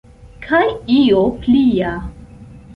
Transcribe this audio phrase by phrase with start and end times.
[0.45, 0.63] Kaj
[0.95, 1.95] io plia.